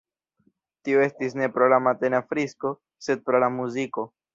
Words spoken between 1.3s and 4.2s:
ne pro la matena frisko, sed pro la muziko.